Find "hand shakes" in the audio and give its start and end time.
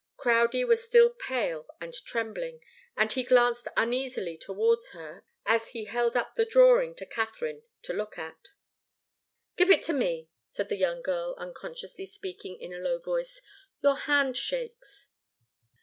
13.95-15.09